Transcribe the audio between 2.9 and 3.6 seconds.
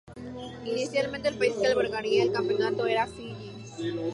Fiyi.